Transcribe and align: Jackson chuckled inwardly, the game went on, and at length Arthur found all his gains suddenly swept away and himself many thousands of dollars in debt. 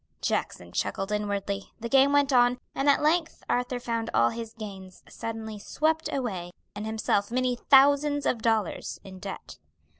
Jackson 0.19 0.71
chuckled 0.71 1.11
inwardly, 1.11 1.73
the 1.79 1.87
game 1.87 2.11
went 2.11 2.33
on, 2.33 2.57
and 2.73 2.89
at 2.89 3.03
length 3.03 3.43
Arthur 3.47 3.79
found 3.79 4.09
all 4.15 4.29
his 4.31 4.51
gains 4.55 5.03
suddenly 5.07 5.59
swept 5.59 6.11
away 6.11 6.49
and 6.73 6.87
himself 6.87 7.29
many 7.29 7.55
thousands 7.55 8.25
of 8.25 8.41
dollars 8.41 8.99
in 9.03 9.19
debt. 9.19 9.59